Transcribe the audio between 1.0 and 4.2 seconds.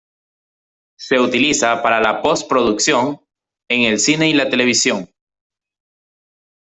utiliza para la post-producción en el